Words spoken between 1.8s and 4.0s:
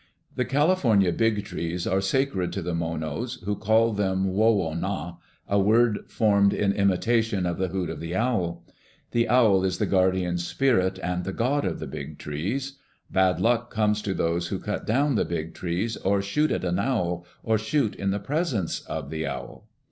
are sacred to the Monos, who call